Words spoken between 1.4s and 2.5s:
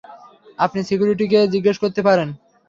জিজ্ঞেস করতে পারেন।